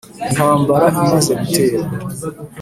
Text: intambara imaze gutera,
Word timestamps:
intambara 0.27 0.85
imaze 1.03 1.31
gutera, 1.39 1.79